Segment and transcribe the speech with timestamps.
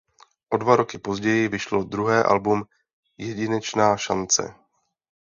[0.49, 2.63] O dva roky později vyšlo druhé album
[3.17, 4.53] "Jedinečná šance".